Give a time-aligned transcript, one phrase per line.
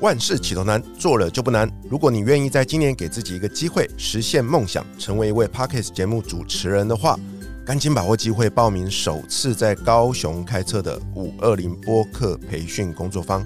[0.00, 1.68] 万事起头难，做了就不难。
[1.90, 7.18] 如果你愿意在今年给自己一个机会，实现梦想，成为一位 Pockets 节目主持人的话，
[7.64, 13.44] 赶紧把握机会报名首次在高雄开设的五二零播客培训工作坊。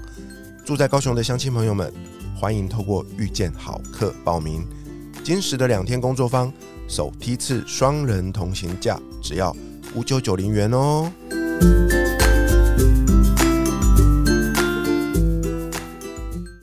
[0.63, 1.91] 住在高雄的乡亲朋友们，
[2.39, 4.63] 欢迎透过遇见好客报名。
[5.23, 6.53] 今时的两天工作坊，
[6.87, 9.55] 首梯次双人同行价只要
[9.95, 11.11] 五九九零元哦。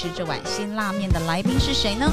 [0.00, 2.10] 吃这碗辛辣面的来宾是谁呢？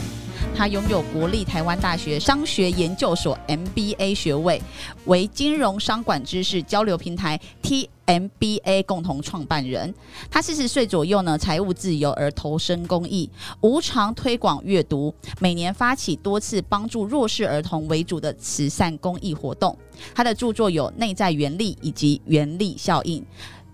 [0.53, 4.61] 他拥有国立台湾大学商学研究所 MBA 学位，
[5.05, 9.95] 为金融商管知识交流平台 TMBA 共同创办人。
[10.29, 13.29] 他四十岁左右呢，财务自由而投身公益，
[13.61, 19.77] 无偿推广阅读，每年发起多次帮助弱势儿童为主的慈善公益活动。
[20.13, 23.21] 他的著作有《内在原力》以及《原力效应》。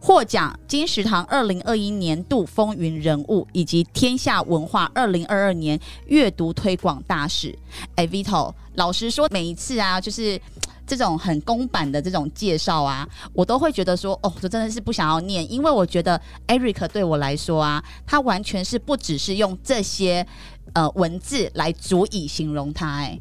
[0.06, 7.58] 获奖金石堂二零二一年度风云人物，以及天下文化二零二二年阅读推广大使。
[7.96, 10.38] 哎，Vito，老实说，每一次啊，就是
[10.86, 20.28] 这种很公版的这种介绍啊，我都会觉得说，哦，这真的是不想要念，因为我觉得 Eric 对我来说啊，他完全是不只是用这些
[20.74, 22.94] 呃文字来足以形容他。
[22.98, 23.18] 哎，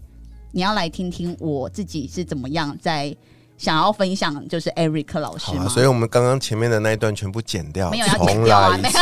[0.51, 3.17] 你要来听听我自己是怎么样在。
[3.63, 8.99] 想要分享就是 Eric 老师好啊，所以我们刚刚前面的那一段全部剪掉，没有要剪掉啊，没有，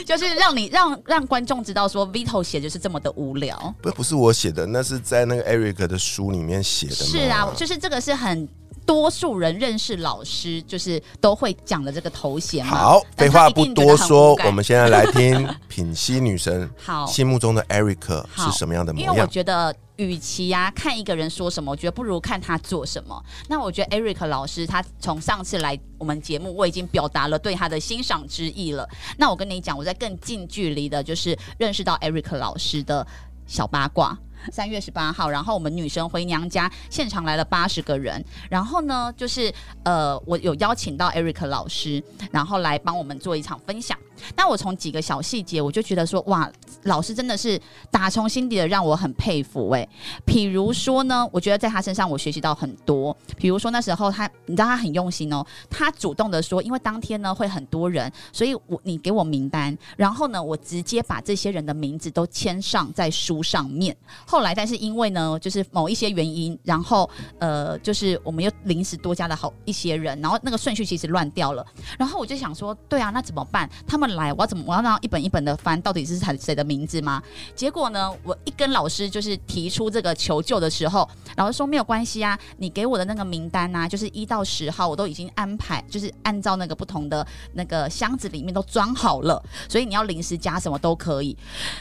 [0.06, 8.48] 就是让你让让观众知道说 Vito 写就是这么的无聊，不不是我写的，那是在那个 Eric 的书里面写的，是啊，就是这个是很
[8.86, 12.64] 多数人认识老师就是都会讲的这个头衔。
[12.64, 19.28] 好，废话不多说，我们现在来听 品析女神好心目中的 Eric 是什么样的模因为我样？
[19.28, 23.20] 觉得，与其呀、看一个人说什么，我觉得不如看他做什么。
[23.48, 28.88] 那我觉得 Eric 老师他从上次来我们节目，我已经表达了对他的欣赏之意了。
[29.18, 33.04] 那我跟你讲，我在更近距离的，就是认识到 Eric 老师的
[33.46, 34.16] 小八卦。
[34.52, 38.24] 三月十八号，然后我们女神回娘家，现场来了八十个人。
[38.48, 39.52] 然后呢，就是
[39.84, 43.98] 呃，我有邀请到 Eric 老师，然后来帮我们做一场分享。
[44.36, 46.50] 那我从几个小细节，我就觉得说，哇，
[46.84, 47.60] 老师真的是
[47.90, 49.88] 打从心底的让我很佩服诶。
[50.26, 53.16] 譬如说呢，我觉得在他身上我学习到很多。
[53.36, 63.96] 比如说那时候他，你知道他很用心哦，他主动的说，因为当天呢会很多人，所以我你给我名单，然后呢我直接把这些人的名字都签上在书上面。
[64.26, 71.64] 后来，但是因为呢，就是某一些原因，然后呃，就是我们又临时多加了好一些人，然后那个顺序其实乱掉了。
[71.98, 73.68] 然后我就想说，对啊，那怎么办？
[73.86, 74.64] 他们来，我要怎么？
[74.66, 77.22] 我要让一本一本的翻，到底是谁谁的名字吗？
[77.54, 91.36] 结果呢，我一跟老师就是提出这个求救的时候，老师说没有关系啊，你给我的那个名单啊，就是一到十号，我都已经安排，就是按照那个不同的那个箱子里面都装好了，所以你要临时加什么都可以。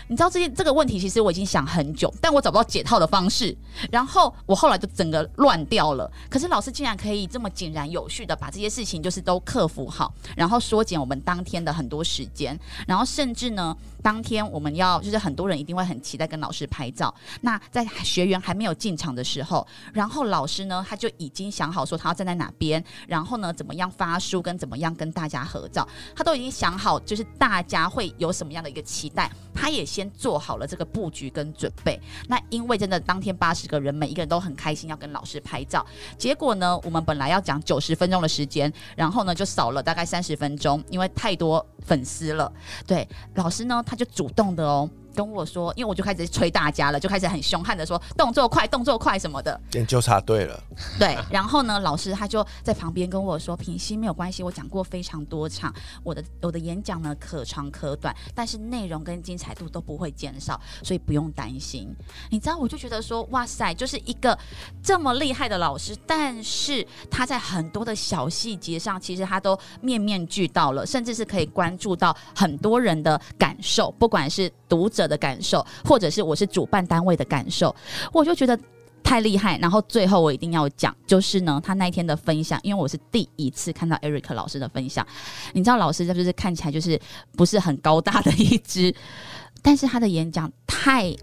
[0.08, 3.56] 你知道这些这个问题，其实我已经想很久，但我找不到解套的方式。
[3.92, 6.10] 然后我后来就整个乱掉了。
[6.30, 17.14] 可是老师竟然可以这么井然有序的把这些事情就是都克服好，然后缩减我们当天的很多事时间，然后甚至呢，当天我们要就是很多人一定会很期待跟老师拍照。
[17.42, 32.00] 那在学员还没有进场的时候，然后老师呢他就已经想好说他要站在哪边，然后呢怎么样发书跟怎么样跟大家合照，他都已经想好，就是大家会有什么样的一个期待，他也先做好了这个布局跟准备。
[32.28, 35.84] 那因为真的当天八十个人，每一个人都很开心要跟老师拍照，
[36.18, 42.52] 结果呢，我们本来要讲九十分钟的时间，然后呢就少了大概三十分钟，因为太多粉丝了。
[42.86, 44.90] 对，老师呢他就主动的哦。
[45.16, 49.60] 跟我说，因为我就开始催大家了，就开始很凶悍的说动作快，动作快什么的。
[49.72, 50.62] 研究插对了，
[51.00, 55.74] 对，然后呢，老师他就在旁边跟我说：“平息没有关系，我讲过非常多场，
[56.04, 61.96] 我的我的演讲呢可长可短，但是内容跟精彩度都不会减少，所以不用担心。”
[62.30, 64.38] 你知道，我就觉得说，哇塞，就是一个
[64.84, 77.76] 这么厉害的老师，但是他在很多的小细节上，其实他都面面俱到了，甚至是可以关注到很多人的感受，不管是读者的感受，或者是我是主办单位的感受，
[78.12, 78.60] 我就觉得。
[79.06, 79.56] 太厉害。
[79.60, 85.06] 然后最后我一定要讲，就是呢，他那一天的分享，因为我是第一次看到 Eric 老师的分享，
[85.54, 87.00] 你知道老师就是看起来就是
[87.38, 88.92] 不是很高大的一只，
[89.62, 91.16] 但是他的演讲太。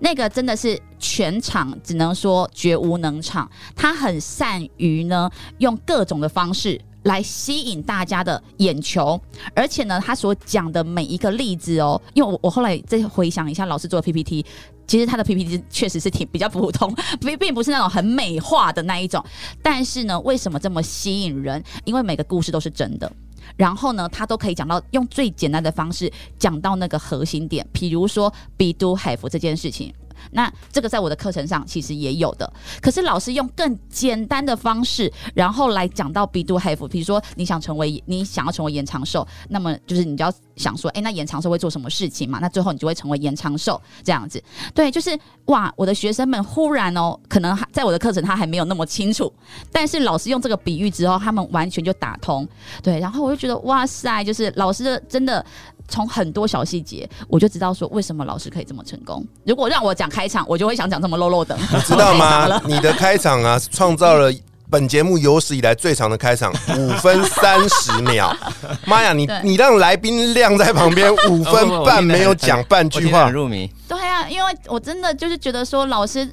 [0.00, 9.20] 那个真的是全场只能说绝无能场，他很善于呢用各种的方式来吸引大家的眼球，
[9.54, 14.44] 而且呢他所讲的每一个例子哦，因为我我后来再回想一下老师做的 PPT，
[14.86, 19.24] 其实他的 PPT 确实是挺比较普通， 并并不是那种很美化的那一种，
[19.62, 21.62] 但是呢为什么这么吸引人？
[21.84, 23.10] 因为每个故事都是真的。
[23.56, 29.94] 然后呢，他都可以讲到用最简单的方式讲到那个核心点，比如说 be do have 这件事情。
[30.30, 36.86] 那这个在我的课程上其实也有的，可是老师用更简单的方式，然后来讲到 be do have。
[36.88, 42.38] 比如说你想成为你想要成为延长寿，那么就是你就要想说，哎，那延长寿会做什么事情嘛？
[42.40, 44.42] 那最后你就会成为延长寿这样子。
[44.74, 49.32] 对，就是哇，我的学生们忽然哦，可能在我的课程他还没有那么清楚，
[49.72, 52.46] 但是老师用这个比喻之后，他们完全就打通。
[52.82, 55.44] 对，然后我就觉得哇塞，就是老师真的。
[55.88, 59.24] 从很多小细节，我就知道说为什么老师可以这么成功。
[59.44, 61.54] 如果让我讲开场，我就会想讲这么 low low 的，
[61.84, 62.58] 知道吗？
[62.64, 64.32] 你的开场啊，创造了
[64.70, 68.34] 本节目有史以来最长的开场， 五分三十秒。
[68.86, 73.70] 妈呀，你你让来宾晾在旁边五分半没有讲半句话，入迷。
[73.86, 76.26] 对啊，因为我真的就是觉得说老师。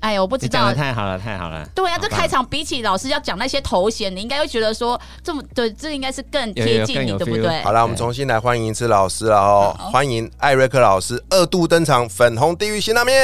[0.00, 0.72] 哎呀，我不知道。
[0.72, 1.66] 太好了，太好了。
[1.74, 7.62] 对呀，这开场比起老师要讲那些头衔，你应该会觉得说，这么对，这应该是更贴近你，对不对？
[7.62, 13.14] 好了，我们重新来欢迎一次老师了哦，欢迎艾瑞克老师二度登场，粉红地狱辛拉面。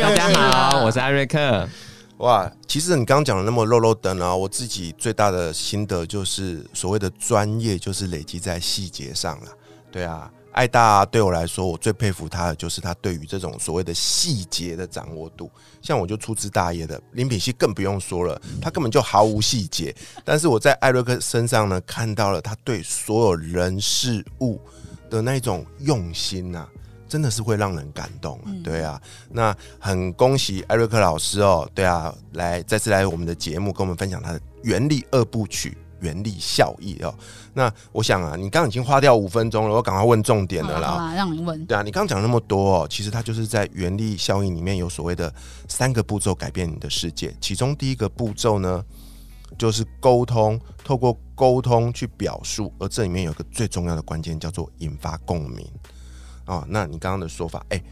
[0.00, 0.28] 大家
[0.70, 1.68] 好，我是艾瑞克。
[2.18, 9.46] 哇，其实你刚刚讲的那么肉肉的呢，我自己最大的心得就是所谓的专业，就是累积在细节上了。
[9.90, 10.30] 对啊。
[10.58, 15.48] 艾大对我来说，我最佩服他的就是他对于这种所谓的细节的掌握度。
[15.80, 19.94] 像我就粗枝大叶的，林品熙更不用说了，他根本就毫无细节。
[20.24, 24.60] 但是我在艾瑞克身上呢，看到了他对所有人事物
[25.08, 26.66] 的那种用心呐，
[27.08, 28.40] 真的是会让人感动。
[28.64, 29.00] 对啊，
[29.30, 35.78] 那很恭喜艾瑞克老师哦，对啊，来再次来我们的节目，跟我们分享他的原力二部曲。
[36.00, 37.14] 原力效益哦，
[37.54, 41.12] 那我想啊，你刚刚已经花掉五分钟了，我赶快问重点的啦。
[41.16, 41.64] 让你问。
[41.66, 45.32] 对啊，你刚刚讲那么多哦，其实它就是在原力效应里面有所谓的
[45.68, 47.34] 三个步骤改变你的世界。
[47.40, 48.84] 其中第一个步骤呢，
[49.56, 55.66] 就是沟通，透过沟通去表述，而这里面有个最重要的关键叫做引发共鸣
[56.46, 57.82] 哦，那你刚刚的说法，哎。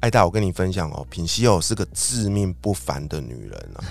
[0.00, 3.84] 艾大，我跟你分享哦，品熙哦是个自命不凡的女人啊，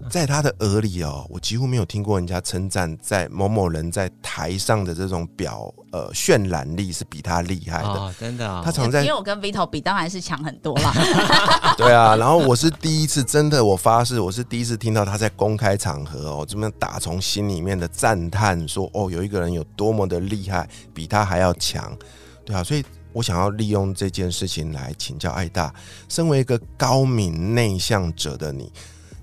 [0.10, 8.62] 在她的耳里哦，我几乎没有听过人家称赞在某某人在台上的这种表呃渲染力是比她厉害的，真的。
[8.62, 10.92] 她常在，因为我跟 Vito 比，当然是强很多啦。
[11.78, 21.96] 对啊，然后我是第一次，真的，我发誓，我是第一次听到她在公开场合哦，这么打从心里面的赞叹说，哦，有一个人有多么的厉害，比他还要强，
[22.44, 22.84] 对啊，所以。
[23.16, 25.74] 我想要利用这件事情来请教艾大，
[26.06, 28.70] 身为一个高敏内向者的你，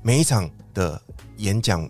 [0.01, 0.99] 每一场的
[1.37, 1.87] 演讲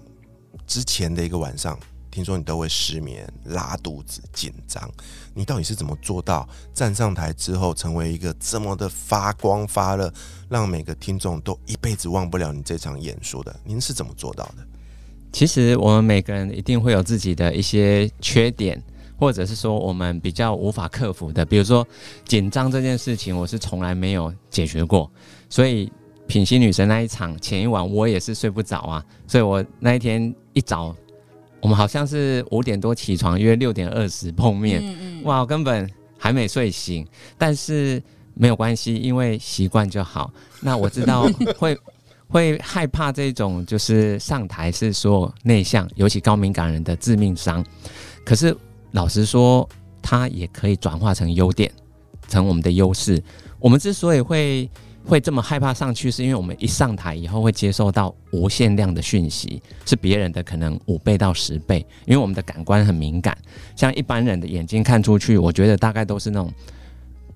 [0.67, 1.79] 之前的一个晚上，
[2.11, 4.91] 听说你都会失眠、拉肚子、紧张，
[5.33, 10.13] 你到底是怎么做到站上台之后成为一个这么的发光发热，
[10.49, 13.55] 让每个听众都一辈子忘不了你这场演说的？
[13.63, 14.67] 您是怎么做到的？
[15.31, 18.83] 其实我们每个人一定会有自己的一些缺点。
[19.23, 21.87] 或者是说我们比较无法克服的，比如说
[22.25, 25.09] 紧张这件事情，我是从来没有解决过。
[25.49, 25.89] 所以
[26.27, 30.93] 品心女神那一场前一晚我也是睡不着啊，所以我那一天一早，
[31.61, 34.83] 我们好像是五点多起床，约六点二十碰面，
[35.23, 37.07] 哇，根本还没睡醒。
[37.37, 38.03] 但是
[38.33, 40.29] 没有关系，因为习惯就好。
[40.59, 41.77] 那我知道 会
[42.27, 47.65] 会害怕这种，就是上台是所有内向，尤其高敏感人的致命伤。
[48.25, 48.53] 可是。
[48.93, 49.67] 老实说，
[50.01, 51.71] 它也可以转化成优点，
[52.27, 53.21] 成我们的优势。
[53.59, 54.69] 我们之所以会
[55.03, 61.85] 会这么害怕上去，是因为我们一上台以后会接受到无限量的讯息，是别人的可能五倍到十倍。
[62.05, 63.37] 因为我们的感官很敏感，
[63.75, 66.53] 像一般人的眼睛看出去，我觉得大概都是那种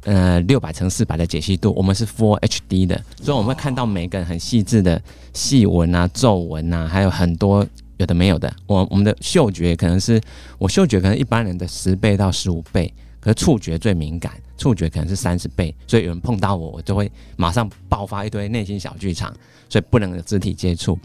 [0.04, 5.02] 呃六百乘四百的解析度，我们是 Full HD 的，所以我们会看到每个人很细致的
[5.34, 7.66] 细纹啊、皱纹啊，还有很多。
[7.98, 10.22] 有的没有的，我我们的嗅觉可能是
[10.58, 19.36] 我嗅觉可能一般人的十倍到十五倍，可是触觉最敏感，触觉可能是三十倍，所以有人碰到我，我就会马上爆发一堆内心小剧场，
[19.68, 20.98] 所以不能有肢体接触。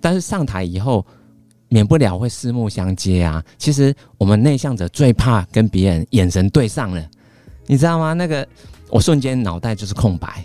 [0.00, 1.04] 但是上台以后，
[1.68, 3.42] 免不了会四目相接啊。
[3.56, 7.08] 其实我们内向者最怕跟别人眼神对上了，
[7.66, 8.12] 你知道吗？
[8.12, 8.46] 那个
[8.90, 10.44] 我瞬间脑袋就是空白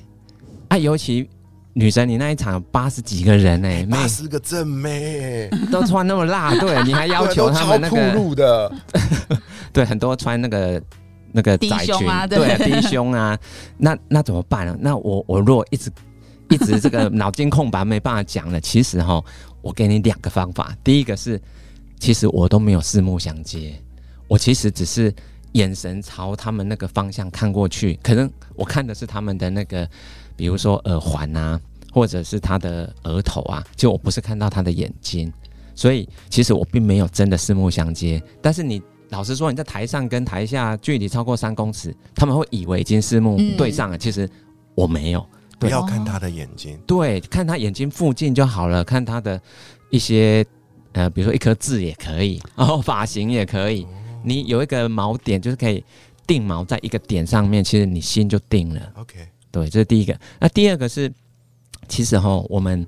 [0.70, 1.30] 啊，尤其。
[1.74, 3.86] 女神，你那一场有八十几个人哎、妹。
[3.86, 8.72] 八十个正妹，都穿那么辣，对，你还要求他们那个露的，
[9.72, 10.82] 对，很多穿那个
[11.32, 12.58] 那个低窄裙胸啊对。
[12.58, 13.38] 对低胸啊，
[13.78, 14.76] 那那怎么办呢？
[14.80, 15.90] 那我我如果一直
[16.50, 19.24] 一直这个脑筋空白没办法讲了，其实哈，
[19.62, 21.42] 我给你两个方法，第一个是，
[22.00, 23.74] 其实我都没有四目相接，
[24.28, 25.14] 我其实只是
[25.54, 29.88] 眼神朝他们那个方向看过去，可能我看的是他们的那个，
[30.36, 31.60] 比如说耳环啊，
[31.92, 35.32] 或者是他的额头啊，就我不是看到他的眼睛，
[35.76, 38.22] 所以其实我并没有真的四目相接。
[38.42, 44.30] 但是你老实说，你在台上跟台下距离超过三公尺，他们会以为已经四目嗯对上了，其实
[44.76, 45.26] 我没有。
[45.60, 49.40] 不要看他的眼睛，对，看他眼睛附近就好了，看他的
[49.92, 50.44] 一些
[50.94, 53.86] 呃，比如说一颗痣也可以， 然后发型也可以。
[54.24, 55.84] 你有一个锚点，就是可以
[56.26, 58.82] 定锚在一个点上面，其实你心就定了。
[58.96, 59.20] OK，
[59.52, 60.18] 对，这是第一个。
[60.40, 61.12] 那第二个是，
[61.88, 62.86] 其实哈，我们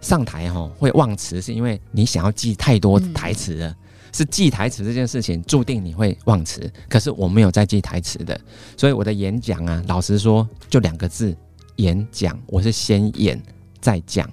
[0.00, 3.76] 上台哈会忘词，是因为你想要记太多嗯台词了。
[4.12, 8.40] 是记台词这件事情注定你会忘词，可是我没有在记台词的，
[8.74, 11.36] 所以我的演讲啊，老实说就两个字：
[11.76, 12.38] 演讲。
[12.46, 13.38] 我是先演
[13.78, 14.26] 再讲，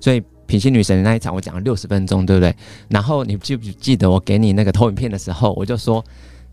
[0.00, 2.52] 所以品心女神的那一场我讲了六十分钟，对不对？
[2.88, 6.04] 然后你记不记得我给你那个投影片的时候，我就说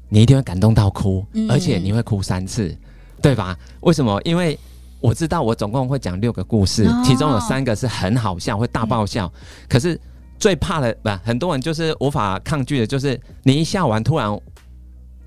[0.09, 2.77] 你一定会感动到哭，嗯而且你会哭三次，
[3.19, 3.57] 对吧？
[3.79, 4.21] 为什么？
[4.23, 4.59] 因为
[5.05, 9.31] 我知道我总共会讲六个故事，哦其中有三个是很好笑，会大爆笑。
[9.69, 9.99] 可是
[10.39, 14.35] 最怕的不，很多人就是无法抗拒的，就是你一笑完，突然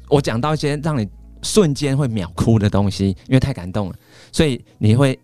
[0.08, 1.08] 我讲到一些让你
[1.42, 3.94] 瞬间会秒哭的东西，因为太感动了，
[4.32, 5.16] 所以你会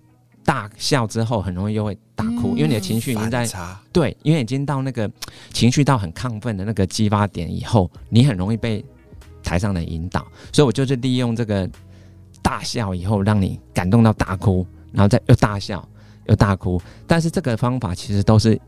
[0.44, 3.48] 大笑之后，很容易又会大哭，嗯因为你的情绪已经在，
[3.92, 5.10] 对，因为已经到那个
[5.52, 8.84] 情绪到很亢奋的那个激发点以后，你很容易被
[9.42, 11.68] 台上的引导，所以我就是利用这个
[12.44, 15.88] 大笑以后，让你感动到大哭，然后再又大笑
[16.26, 16.80] 又大哭。
[17.06, 18.60] 但是这个方法其实都是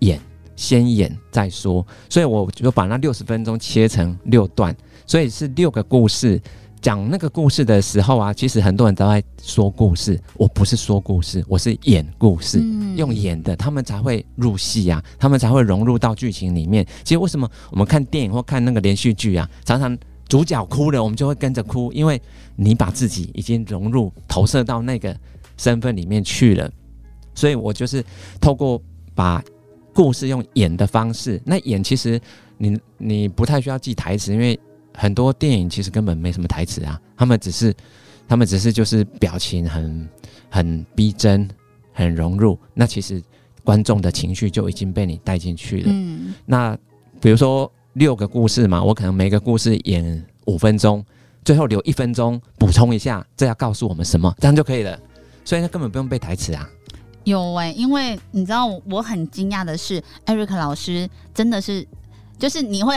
[0.00, 0.20] 演，
[0.56, 6.42] 先演再说，所以我就把那六十分钟切成六段，所以是六个故事。
[6.82, 12.58] 讲那个故事的时候啊，其实很多人都在说故事，我不是说故事，我是演故事。
[12.58, 16.84] 嗯用演的，他们才会入戏啊，他们才会融入到剧情里面。
[17.04, 19.96] 其实为什么我们看电影或看那个连续剧啊，常常
[20.30, 22.22] 主角哭了，我们就会跟着哭，因为
[22.54, 25.14] 你把自己已经融入、投射到那个
[25.56, 26.70] 身份里面去了。
[27.34, 28.04] 所以我就是
[28.40, 28.80] 透过
[29.12, 29.42] 把
[29.92, 32.20] 故事用演的方式，那演其实
[32.58, 34.58] 你你不太需要记台词，因为
[34.96, 37.74] 很多电影其实根本没什么台词啊，他们只是
[38.28, 40.08] 他们只是就是表情很
[40.48, 41.48] 很逼真，
[41.92, 43.20] 很融入，那其实
[43.64, 45.88] 观众的情绪就已经被你带进去了。
[45.90, 46.78] 嗯那
[47.20, 51.04] 比如说六个故事嘛，我可能每个故事演五分钟，
[51.44, 54.98] 最后留一分钟补充一下，这要告诉我们什么，这样就可以了。
[55.44, 56.68] 所以那根本不用背台词啊。
[57.24, 61.86] 有哎、因为你知道我很惊讶的是，Eric 老师真的是，
[62.38, 62.94] 就是你会。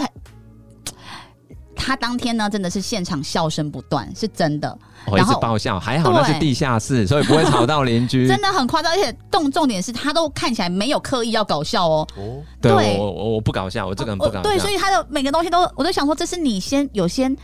[1.83, 4.77] 他当天呢，真的是现场笑声不断，是真的，
[5.11, 8.25] 然后直爆笑，还好那是地下室，所以不会吵到邻居。
[8.31, 12.07] 真的很夸张，而且重重点是他都看起来没有刻意要搞笑哦。
[12.15, 14.39] 哦，对对我我我不搞笑，我这个人不搞笑。
[14.39, 17.35] 我对，所以他的每个东西都，我都想说，这是你先有先，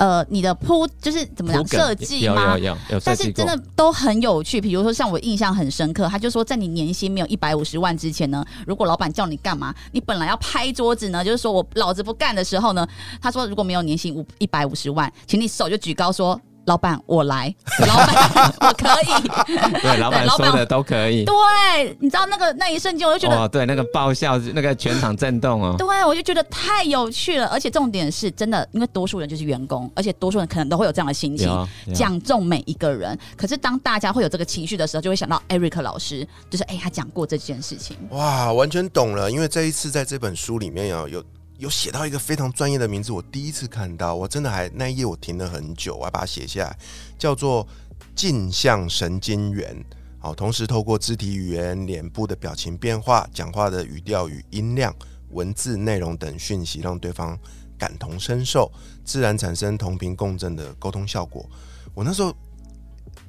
[0.00, 2.56] 呃，你的铺就是怎么讲设计吗
[3.04, 3.46] 但是真。
[3.46, 12.88] 的都很有趣，比如说像我印象很深刻，他就说在你年薪没有一百五十万之前呢，如果老板叫你干嘛，你本来要拍桌子呢，就是说我老子不干的时候呢，
[13.20, 16.40] 他说如果没有年薪五一百五十万，请你手就举高说。
[16.66, 17.52] 老板，我来。
[17.86, 19.06] 老板，我可以。
[19.80, 21.24] 对，老板说的都可以。
[21.24, 25.74] 对，你知道那个那一瞬间，我就觉得哦，对，那个爆笑，那个全场震动哦。
[25.78, 31.50] 对，我就觉得太有趣了，而且重点是真的，因为多数人就是员工，而且多数人可能都会有这样的心情，
[31.94, 33.18] 讲中每一个人。
[33.36, 37.96] 可是当大家会有这个情绪的时候，就会想到 Eric 老师，就是哎、他讲过这件事情。
[38.10, 39.30] 哇，完全懂了。
[39.30, 41.22] 因为这一次在这本书里面啊，有
[41.60, 46.78] 有写到一个非常专业的名字，我第一次看到，我真的还那一页我停了很久，我还把它写下来，
[47.18, 47.68] 叫做
[48.16, 49.76] 镜像神经元。
[50.18, 54.94] 好，同时透过肢体语言、脸部的表情变化、讲话的语调与音量、
[55.32, 57.38] 文字内容等讯息，让对方
[57.78, 58.72] 感同身受，
[59.04, 61.46] 自然产生同频共振的沟通效果。
[61.92, 62.34] 我那时候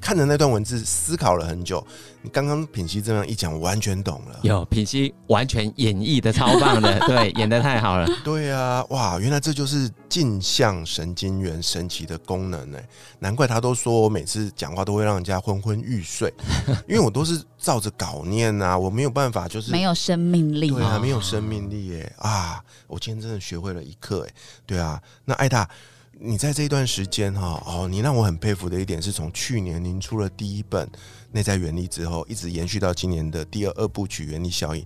[0.01, 1.85] 看着那段文字，思考了很久。
[2.23, 4.39] 你刚刚品熙这样一讲，我完全懂了。
[4.43, 8.07] 有品熙完全演绎的超棒的， 对，演的太好了。
[8.23, 12.77] 对啊，哇，原来这就是镜像神经元神奇的功能呢。
[13.19, 16.31] 难怪他都说我每次讲话都会让人家昏昏欲睡，
[16.87, 20.69] 因为我都是照着稿念啊，我没有办法就是没有生命力。
[20.69, 22.63] 对啊，啊没有生命力耶啊！
[22.87, 24.33] 我今天真的学会了一课哎。
[24.65, 25.67] 对啊，那艾达，
[26.23, 30.87] 你在这一段时间哈，哦，你让我很佩服的一点是从去年您出了第一本
[31.31, 34.83] 《内在原理》之后，一直延续到今年的第二二部曲《原理效应》，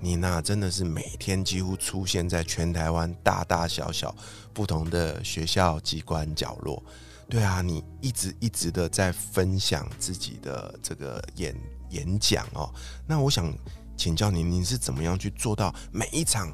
[0.00, 4.16] 你那真的是每天几乎出现在全台湾大大小小
[4.54, 6.82] 不同的学校、机关、角落。
[7.28, 11.54] 对啊，你一直一直的在分享自己的这个演
[11.90, 12.72] 演讲哦。
[13.06, 13.52] 那我想
[13.94, 16.50] 请教您，您是怎么样去做到每一场？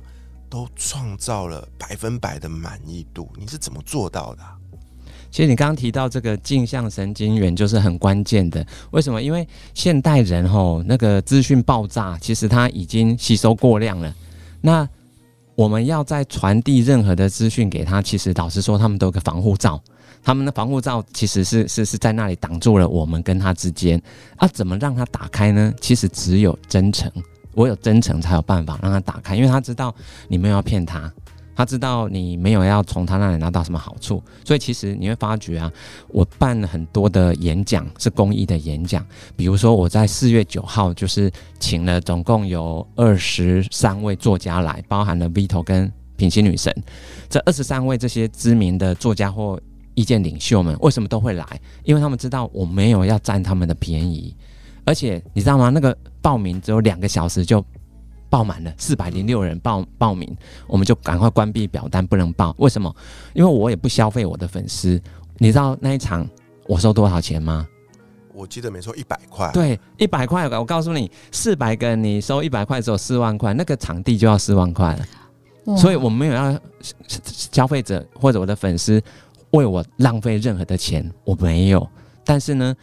[0.54, 4.42] 都创造了百分百的满意度，你是怎么做到的？
[5.28, 8.64] 其实你刚刚提到这个镜像神经元就是很关键的。
[8.92, 9.20] 为什么？
[9.20, 14.14] 因为现代人吼那个资讯爆炸，其实他已经吸收过量了。
[14.60, 14.88] 那
[15.56, 19.82] 我们要再传递任何的资讯给他，其实老实说，他们都有个防护罩。
[20.22, 24.00] 他们的防护罩其实是是是在那里挡住了我们跟他之间。
[24.36, 25.74] 啊，怎么让他打开呢？
[25.80, 27.10] 其实只有真诚。
[27.54, 29.94] 我有真诚，才有办法让他打开，因为他知道
[30.28, 31.12] 你没有要骗他，
[31.56, 35.72] 他知道你没有要从他那里拿到什么好处，所以其实你会发觉啊，
[36.08, 39.06] 我办了很多的演讲是公益的演讲，
[39.36, 41.30] 比如说我在四月九号就是
[41.60, 46.74] 请了总共有二十三位作家来，包含了 Vito 跟品心女神，
[47.28, 49.60] 这二十三位这些知名的作家或
[49.94, 51.46] 意见领袖们为什么都会来？
[51.84, 54.34] 因为他们知道我没有要占他们的便宜。
[54.84, 55.70] 而且你知道吗？
[55.70, 57.64] 那个报名只有两个小时就
[58.28, 60.36] 报满了，四百零六人报报名，
[60.66, 62.54] 我们就赶快关闭表单，不能报。
[62.58, 62.94] 为什么？
[63.32, 65.00] 因为我也不消费我的粉丝。
[65.38, 66.28] 你知道那一场
[66.66, 67.66] 我收多少钱吗？
[68.34, 69.50] 我记得没错，一百块。
[69.52, 70.48] 对，一百块。
[70.48, 75.76] 我告诉你，四百个你收一百块，只有四万块，那个场地就要四万块了。
[75.76, 76.60] 所以我没有要
[77.08, 79.00] 消费者或者我的粉丝
[79.52, 81.88] 为我浪费任何的钱，我没有。
[82.24, 82.74] 但是呢？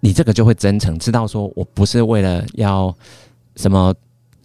[0.00, 2.94] 你这个就会真诚，知道说我不是为了要
[3.56, 3.94] 什么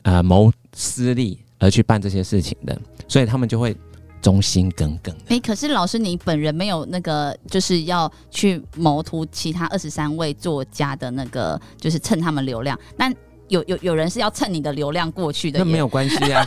[0.01, 2.75] 呃谋私利而去办这些事情的，
[3.07, 3.75] 所以他们就会
[4.21, 5.15] 忠心耿耿。
[5.27, 12.77] 哎，可是老师你本人没有那个就是要去谋图其他二十三位作家的那个，就是蹭他们流量。
[12.97, 13.13] 但
[13.47, 16.43] 有有有人是要蹭你的流量过去的，那没有关系啊。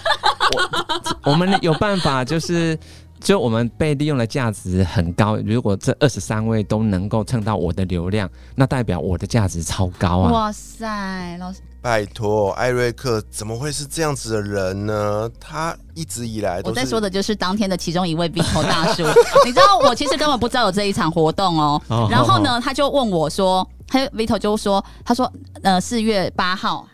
[1.22, 2.78] 我 我们有办法就是。
[3.20, 10.32] 就我们被利用的价值很高，如果这二十三位都能够蹭到我的流量，那代表我的价值超高啊！
[10.32, 15.28] 哇塞，老师，拜托，艾瑞克怎么会是这样子的人呢？
[15.40, 19.02] 他一直以来，我在说的就是当天的其中一位 V 头大叔。
[19.44, 21.80] 你知道，我其实根本不知道有这一场活动哦。
[22.10, 26.86] 然后呢，他就问我说，他 Vito 就说，他说，呃，四月八号。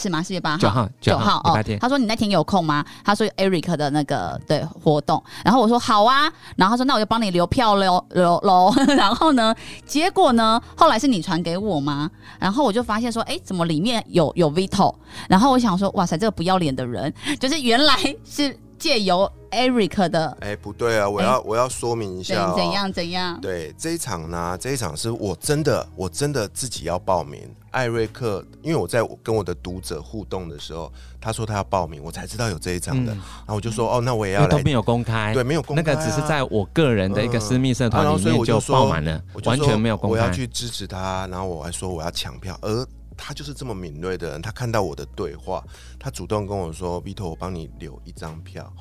[0.00, 0.22] 是吗？
[0.22, 1.62] 四月八号，九号，九号哦。
[1.78, 2.84] 他说你那天有空吗？
[3.04, 6.32] 他说 Eric 的那个对活动，然后我说好啊。
[6.56, 8.72] 然后他说那我就帮你留票喽喽喽。
[8.96, 12.10] 然后呢，结果呢，后来是你传给我吗？
[12.38, 14.94] 然后我就发现说，哎，怎么里面有有 Vito？
[15.28, 18.58] 然后我想说，哇塞，这个不要脸的人，就是原来是。
[18.80, 21.08] 借由 Eric 的，哎，不对啊！
[21.08, 23.40] 我要我要说明一下，怎样怎样？
[23.40, 27.40] 对这一场呢，这一场是我真的我真的自己要报名。
[27.72, 33.12] 艾瑞克，因为我在跟我的读者互动的时候，他说他要报名，我才知道有这一场的。
[33.12, 34.48] 然后我就说，哦，那我也要来。
[34.48, 40.12] 都没有公开，对，没有公开，那个只是在我个人的一个私密社团里面就爆满了，完全没有公开。
[40.12, 42.86] 我要去支持他，然后我还说我要抢票，而
[43.16, 45.62] 他就是这么敏锐的人，他看到我的对话，
[45.98, 48.72] 他主动跟我说：“Vito，，我帮你留一张票。”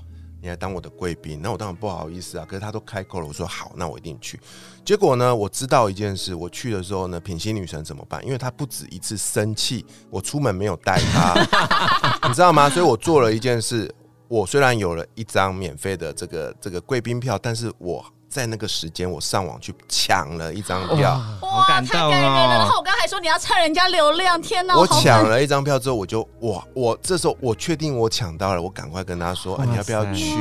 [0.41, 2.45] 你来当我的贵宾，那我当然不好意思啊。
[2.47, 4.39] 可是他都开口了，我说好，那我一定去。
[4.85, 8.23] 结果呢，我知道一件事，我去的时候呢，品心女神怎么办？
[8.25, 11.33] 因为她不止一次生气，我出门没有带她，
[12.27, 12.69] 你知道吗？
[12.69, 13.93] 所以我做了一件事，
[14.27, 18.05] 我虽然有了一张免费的这个这个贵宾票，但是我。
[18.29, 22.57] 在那个时间，我上网去抢了一张票，哇，太感人了！
[22.59, 24.77] 然后我刚还说你要蹭人家流量，天哪！
[24.77, 30.35] 我抢了一张票之后，我就哇，我这时候我确定我抢到了，我赶快跟他说，啊，你要不要去？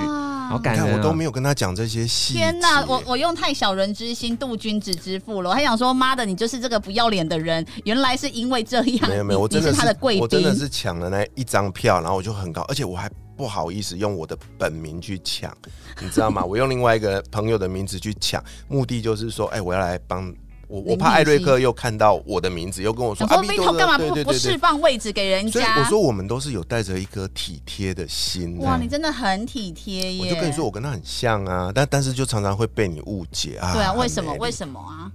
[0.51, 0.97] 好感人！
[0.97, 2.41] 我都没有跟他讲这些细节。
[2.41, 5.51] 天哪，我我用太小人之心度君子之腹了。
[5.51, 7.65] 我还想说，妈的，你就是这个不要脸的人！
[7.85, 13.11] 原来是因为这样，没有没有，我真的是他的贵宾，我真的是抢了那一张票，然后我就很高，而且我还。
[13.39, 15.57] 不好意思，用我的本名去抢，
[16.03, 16.43] 你知道吗？
[16.45, 20.35] 我用另外一个朋友的名字去抢，目的就是说，哎，我要来帮
[20.67, 25.53] 我，我怕艾瑞克又看到我的名字，又跟我说，阿飞头干嘛不不释放位置给人家？
[25.53, 28.59] 所以我说，我们都是有带着一颗体贴的心。
[28.59, 30.21] 哇，你真的很体贴耶！
[30.21, 33.73] 我就跟你说，我跟他很像啊，但但是就常常会被你误解啊。
[33.73, 34.35] 对啊，为什么？
[34.35, 35.13] 为什么啊？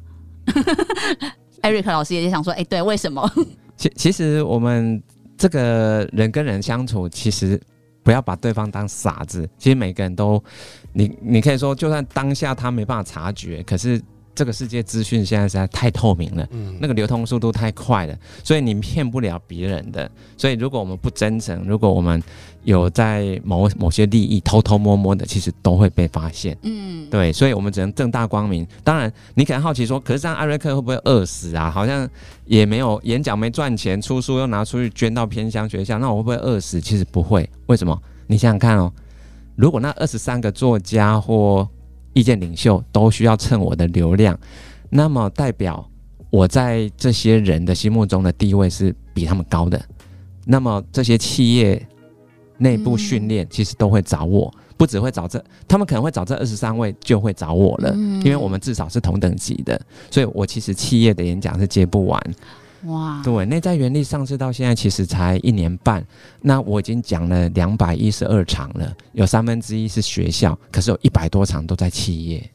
[1.61, 3.29] 艾瑞克老师也想说，哎，对，为什么？
[3.75, 5.01] 其其实我们
[5.37, 7.61] 这个人跟人相处，其实。
[8.03, 9.49] 不要把对方当傻子。
[9.57, 10.43] 其实每个人都，
[10.91, 13.99] 你你可以说，就算当下他没办法察觉，可是
[14.35, 20.09] 这个世界资讯现在实在太透明了，嗯那个流通速度太快了，所以你骗不了别人的。
[20.37, 22.21] 所以如果我们不真诚，如果我们
[22.63, 26.57] 有在某某些利益偷偷摸摸的，其实都会被发现。
[26.63, 28.65] 嗯，对，所以我们只能正大光明。
[28.83, 31.69] 当然，你可能好奇说，可是这样艾瑞克会不会饿死啊？
[31.69, 32.09] 好像
[32.45, 36.81] 也没有演讲没赚钱，出书又拿出去捐到偏乡学校，那我会不会饿死？
[36.81, 37.47] 其实不会。
[37.67, 38.01] 为什么？
[38.27, 38.91] 你想想看哦，
[39.55, 41.67] 如果那二十三个作家或
[42.13, 44.39] 意见领袖都需要蹭我的流量，
[44.89, 45.87] 那么代表
[46.29, 49.79] 我在这些人的心目中的地位是比他们高的。
[50.45, 51.85] 那么这些企业
[52.57, 59.79] 内部训练其实都会找我，不只会找这，他们可能会找这二十三位，就会找我了，嗯因为我们至少是同等级的，
[60.11, 62.21] 所以我其实企业的演讲是接不完。
[62.85, 66.05] 哇，对，内在原力上市到现在其实才一年半，
[66.41, 72.51] 那我已经讲了两百一十二场了，有三分之一是学校，可是有一百多场都在企业。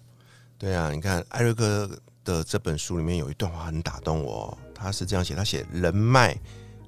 [0.59, 1.88] 对啊，你看艾瑞克
[2.25, 6.37] 的这本书里面有一段话很打动我哦，他是这样写：他写人脉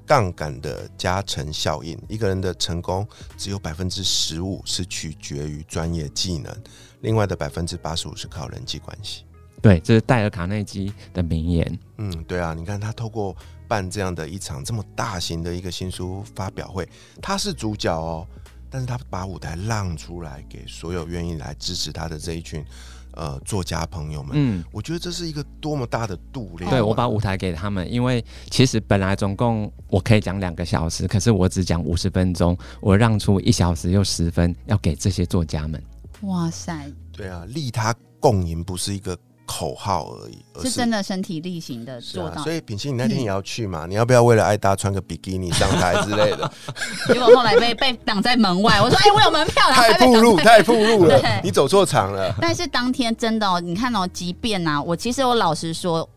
[0.05, 3.07] 杠杆的加成效应，一个人的成功
[3.38, 6.55] 只有百分之十五是取决于专业技能，
[7.00, 9.24] 另外的百分之八十五是靠人际关系。
[9.62, 11.79] 对，这是戴尔卡内基的名言。
[11.99, 13.37] 嗯，对啊，你看他透过
[13.68, 16.88] 办这样的一场这么大型的一个新书发表会，
[17.20, 18.27] 他是主角哦，
[18.70, 22.64] 但是他把舞台让出来给所有愿意来支持他的这一群
[23.12, 24.33] 呃作家朋友们。
[24.35, 26.73] 嗯，我觉得这是一个多么大的度量啊。
[26.73, 35.83] 对我把舞台给他们，因为其实本来总共我可以讲两个小时，可是我只讲五十分钟，我让出一小时又十分要给这些作家们。
[36.23, 39.16] 哇塞，对啊，利他共赢不是一个
[39.50, 42.00] 口号而已，而是真的身体力行的。
[42.00, 42.52] 做到所。
[42.52, 43.84] 以品心，你那天也要去嘛？
[43.90, 46.52] 你要不要为了爱搭穿个比基尼上台之类的？
[47.12, 52.32] 结果后来被 被挡在门外，我说：“哎、我有门票。”太还被挡暴露，太暴露了，你走错场了。
[52.40, 56.08] 但是当天真的哦，你看哦，即便啊、我其实我老实说，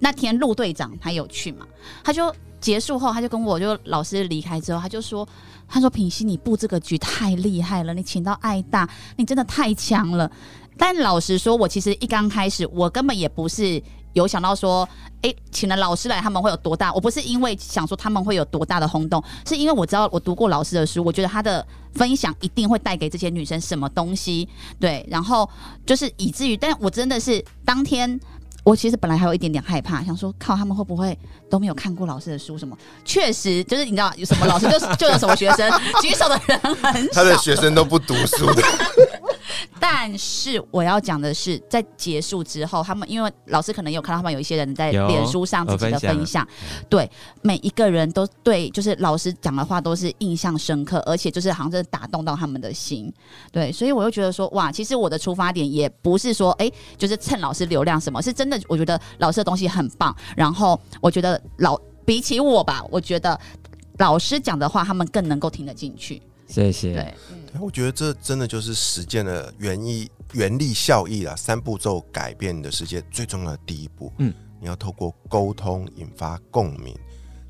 [0.00, 1.64] 那天陆队长他有去嘛，
[2.02, 5.26] 他就结束后，他就跟我就老师离开之后，他就说，
[5.68, 10.30] 他说品熙你布这个局太厉害了，你请到爱大，你真的太强了。
[10.78, 13.82] 但老实说，我其实一刚开始，我根本也不是
[14.12, 14.88] 有想到说，
[15.22, 16.92] 诶，请了老师来，他们会有多大？
[16.92, 24.48] 我不是因为想说他们会有多大的轰动，是因为我知道我读过老师的书，我觉得他的分享一定会带给这些女生什么东西。
[24.80, 25.48] 对，然后
[25.86, 28.20] 就是以至于，但我真的是当天。
[28.64, 31.18] 我其实本来还有一点点害怕，想说靠他们会不会
[31.50, 32.78] 都没有看过老师的书什么？
[33.04, 35.68] 确实，就是你知道有什么老师就就有什么学生，
[36.00, 37.10] 举手的人很少。
[37.12, 38.62] 他的学生都不读书的，
[39.84, 46.48] 但是我要讲的是，在结束之后，他们因为老师可能有看到他们有一些人在脸书上自己的分享分享，
[46.88, 47.10] 对
[47.42, 53.12] 每一个人都对，就是老师讲的话都是印象深刻，而且就是好像真的打动到他们的心，
[53.50, 63.36] 对，所以我又觉得说，哇，其实我的出发点也不是说，哎、就是蹭老师流量什么，是真的，我觉得老师的东西很棒，然后我觉得老比起我吧，我觉得
[63.98, 66.92] 老师讲的话，他们更能够听得进去，谢谢。
[66.94, 67.14] 对，
[67.60, 74.12] 我觉得这真的就是实践的原意原力效益啦，三步骤改变你的世界最重要的第一步。
[74.18, 76.96] 嗯，你要透过沟通引发共鸣，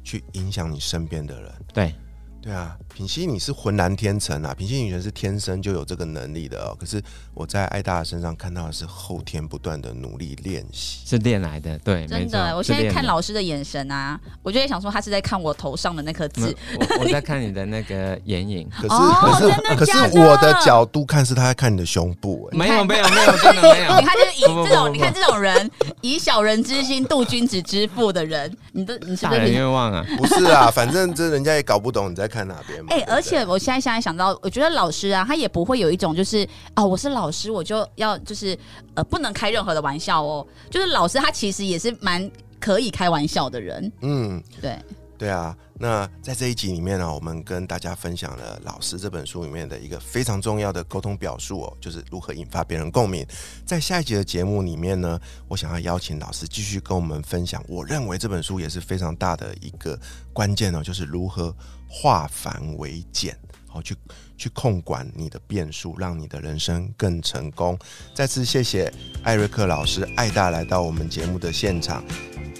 [0.02, 1.52] 去影响你身边的人。
[1.72, 1.94] 对，
[2.42, 6.76] 对啊，品熙你是浑然天成啊，品熙女神是天生就有这个能力的哦。
[6.76, 7.00] 可是
[7.34, 11.06] 我在艾达身上看到的是后天不断的努力练习。
[11.06, 16.54] 是练来的，对，真的，我现在看老师的眼神啊，我就在想说，他是在看我头上的那颗痣。
[16.74, 24.04] 我我在看你的那个眼影，可是、哦可是可是我的角度看是他在看你的胸部、哎，没有没有没有，真的没有你。
[24.04, 29.52] 看，就是以这种，你看这种人，以小人之心度君子之腹的人，你都你是大人不是？
[29.52, 32.88] 愿望啊，不是啊，反正这人家也搞不懂你在看哪边嘛。
[32.90, 38.58] 哎、而且我现在现在想到，我觉得老师啊，他也不会有一种就是啊，我是老师，我就要就是
[38.94, 40.46] 呃，不能开任何的玩笑哦。
[40.70, 44.78] 就是老师他其实也是蛮可以开玩笑的人，嗯，对，
[45.18, 53.26] 对啊，那在这一集里面呢、我们跟大家分享了《老师》这本书里面的一个非常重要的沟通表述哦，就是如何引发别人共鸣。
[53.66, 55.18] 在下一集的节目里面呢，
[55.48, 59.98] 我想要邀请老师继续跟我们分享，我认为这本书也是非常大的一个
[60.32, 61.52] 关键哦，就是如何
[61.88, 63.36] 化繁为简。
[63.66, 63.96] 好，去
[64.36, 67.76] 去控管你的变数，让你的人生更成功。
[68.14, 68.88] 再次谢谢
[69.24, 72.04] 艾瑞克老师艾大来到我们节目的现场。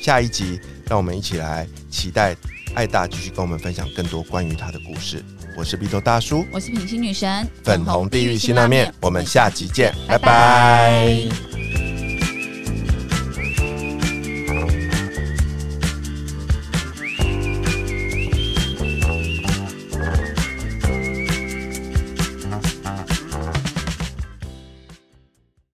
[0.01, 2.35] 下一集，让我们一起来期待
[2.75, 5.23] 艾大继续跟我们分享更多关于他的故事。
[5.57, 11.29] 我是鼻头大叔，我是品心女神，粉红地狱辛拉面，我们下集见，拜拜